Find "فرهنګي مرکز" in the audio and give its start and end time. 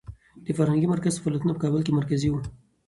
0.57-1.13